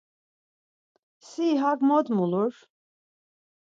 [1.27, 2.53] Si hak mot mulur!